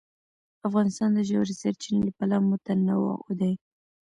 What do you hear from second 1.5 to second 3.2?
سرچینې له پلوه متنوع